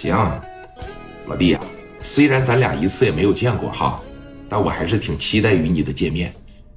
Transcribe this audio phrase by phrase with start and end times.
[0.00, 0.16] 行，
[1.26, 1.60] 老弟呀，
[2.00, 4.00] 虽然咱俩一次也没有见过哈，
[4.48, 6.34] 但我还是挺期待与你的见面。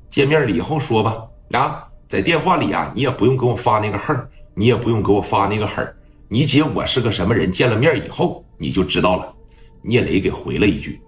[0.10, 1.24] 见面了以后说吧。
[1.51, 4.14] 啊，在电话里啊，你也不用给我发那个横
[4.54, 5.88] 你也不用给我发那个狠
[6.28, 7.50] 你姐我是个什么人？
[7.50, 9.33] 见了面以后你就知道了。
[9.81, 11.01] 聂磊给回了一句：“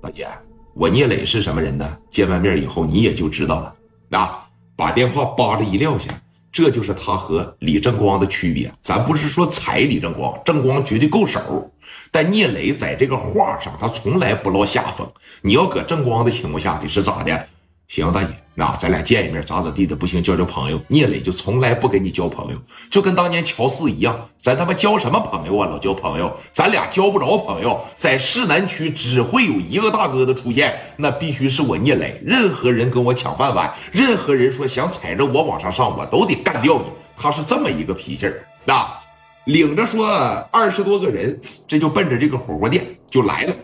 [0.00, 0.26] 大姐，
[0.72, 1.98] 我聂磊是什么人呢？
[2.10, 3.74] 见完面以后你也就知道了。”
[4.18, 6.08] 啊，把电话扒拉一撂下。
[6.52, 8.70] 这就是他和李正光的区别。
[8.82, 11.72] 咱不是说踩李正光，正光绝对够手，
[12.10, 15.10] 但聂磊在这个话上，他从来不落下风。
[15.40, 17.46] 你要搁正光的情况下，你是咋的？
[17.92, 20.80] 行，大姐，那咱俩见一面，咋咋地的，不行，交交朋友。
[20.88, 22.56] 聂磊就从来不跟你交朋友，
[22.90, 25.68] 就跟当年乔四一样，咱他妈交什么朋友啊？
[25.68, 27.78] 老交朋友，咱俩交不着朋友。
[27.94, 32.18] 在市南区，只会有一个大哥的出现，那必须是我聂磊。
[32.24, 36.84] 任何人跟我抢饭碗，任何人说想踩着我往上上，我都得干掉你。
[37.14, 38.88] 他是这么一个脾气儿，那
[39.44, 40.08] 领着说
[40.50, 43.54] 二十多个人，这就奔着这个火锅店就来了。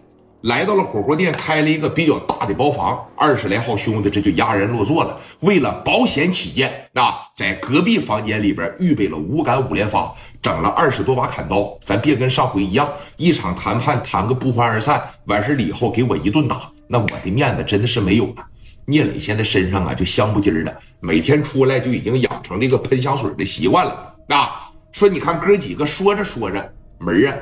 [0.42, 5.18] 来到了火锅店，开了一个比较大的包房，二十来号兄弟这就压人落座了。
[5.40, 11.76] 为了保险起见，那在隔壁房间里边预备了五杆五连发，整了二十多把砍刀。
[11.82, 18.46] 咱别跟上回一样，一场谈判谈个不欢而散，完事了以后给我一顿打，那我的面子真的是没有了。
[18.85, 24.15] 聂磊现在身上啊就香不劲的，每天出来就已经养成这个喷香水的习惯了。
[24.29, 27.35] 啊，说你看哥几个说着说着门啊，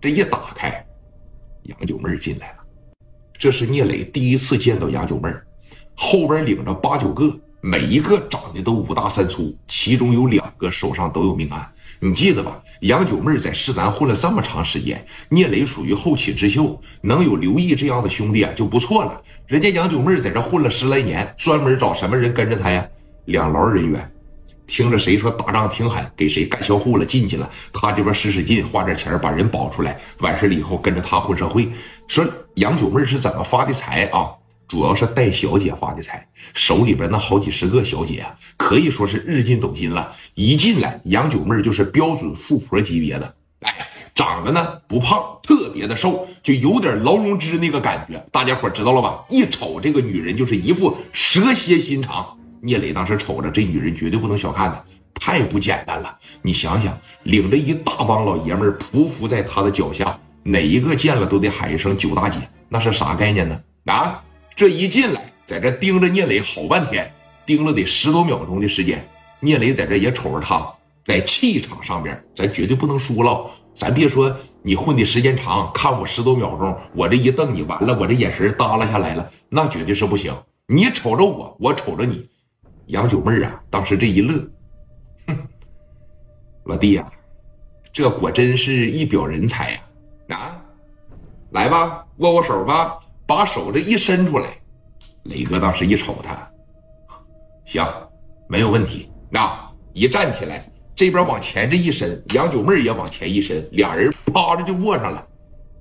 [0.00, 0.84] 这一打开。
[1.64, 2.56] 杨九妹进来了，
[3.38, 5.32] 这是聂磊第一次见到杨九妹
[5.94, 12.60] 后边领着八九个，每一个长得都五大三粗，其中有两个手上都有命案，你记得吧？
[12.80, 19.22] 杨九妹在市南混了这么长时间，聂磊属于后起之秀，能有刘毅这样的兄弟啊就不错了。
[19.46, 22.84] 人家杨九妹在这混了十来年，专门找什么人跟着他呀？
[23.26, 24.12] 两劳人员。
[24.72, 31.70] 听着谁说打仗挺狠，给谁干销户了进去了，他这边使使劲花点钱把人保出来，完事了以后跟着他混社会。
[32.08, 34.30] 说杨九妹是怎么发的财啊？
[34.66, 40.10] 主要是带小姐发的财，手里边那好几十个小姐啊，可以说是日进斗金了。
[40.32, 48.24] 一进来，杨九妹就是标准富婆级别的，哎，长得呢不胖，特别的瘦，就有点劳荣枝那个感觉。
[48.32, 49.22] 大家伙知道了吧？
[49.28, 52.38] 一瞅这个女人就是一副蛇蝎心肠。
[52.64, 54.84] 聂磊当时瞅着这女人，绝对不能小看她，
[55.14, 56.16] 太不简单了。
[56.42, 62.38] 你想想，领着一大帮老爷们匍匐在他的脚下，哪一个见了都得喊一声“九大姐”，
[62.70, 63.60] 那是啥概念呢？
[63.86, 64.22] 啊，
[64.54, 67.12] 这一进来，在这盯着聂磊好半天，
[67.44, 69.04] 盯了得十多秒钟的时间。
[69.40, 70.72] 聂磊在这也瞅着他，
[71.04, 73.44] 在气场上边，咱绝对不能输了。
[73.74, 80.32] 咱别说你混的时间长，看我十多秒钟，我这一瞪你，完了，我这眼神耷拉下来了，那绝对是不行。
[80.68, 82.28] 你瞅着我，我瞅着你。
[82.92, 84.34] 杨九妹啊，当时这一乐，
[85.26, 85.38] 哼，
[86.64, 87.10] 老弟呀，
[87.90, 89.80] 这果真是一表人才呀！
[90.36, 90.62] 啊，
[91.52, 94.48] 来吧，握握手吧，把手这一伸出来。
[95.22, 96.46] 磊哥当时一瞅他，
[97.64, 97.82] 行，
[98.46, 99.10] 没有问题。
[99.30, 99.58] 那
[99.94, 105.26] 一站起来，这边往前这一伸，杨九妹也往前一伸，俩人趴着就握上了。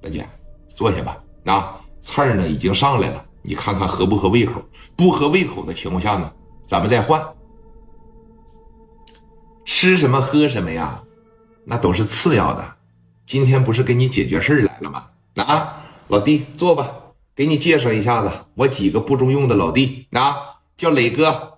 [0.02, 0.26] 大姐，
[0.70, 1.22] 坐下吧。
[1.44, 4.64] 啊，刺儿呢已经上来了，你看看合不合胃口？
[4.96, 6.32] 不合胃口的情况下呢？
[6.72, 7.22] 咱们再换，
[9.66, 11.04] 吃什么喝什么呀？
[11.66, 12.76] 那都是次要的。
[13.26, 15.06] 今天不是给你解决事儿来了吗？
[15.36, 16.90] 啊，老弟，坐吧。
[17.36, 20.38] 给你介绍一下子，我几个不中用的老弟啊，
[20.78, 21.58] 叫磊哥。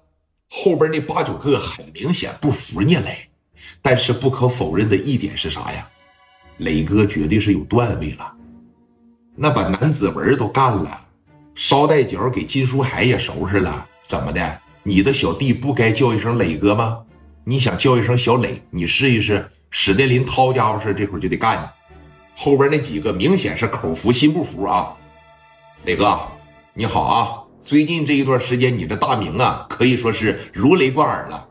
[0.49, 3.29] 后边那八九个很明显不服聂磊，
[3.83, 5.87] 但是不可否认的一点是啥呀？
[6.57, 8.33] 磊哥绝对是有段位了，
[9.35, 11.07] 那把男子文都干了，
[11.53, 14.59] 捎带脚给金书海也收拾了，怎么的？
[14.85, 16.99] 你的小弟不该叫一声磊哥吗？
[17.45, 19.49] 你想叫一声小磊，你试一试。
[19.69, 21.65] 史殿林掏家伙事，这会就得干你。
[22.35, 24.93] 后边那几个明显是口服心不服啊！
[25.85, 26.19] 磊哥，
[26.73, 27.39] 你好啊！
[27.63, 31.47] 最近这一段时间，你这大名啊，可以说是如雷贯耳了。